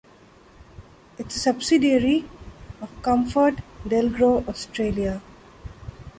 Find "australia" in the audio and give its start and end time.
4.47-5.21